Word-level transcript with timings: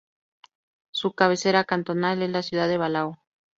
Su 0.89 1.13
cabecera 1.13 1.63
cantonal 1.63 2.23
es 2.23 2.31
la 2.31 2.41
ciudad 2.41 2.67
de 2.67 2.77
Balao. 2.77 3.19